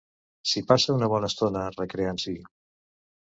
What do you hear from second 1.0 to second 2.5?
bona estona, recreant-s'hi.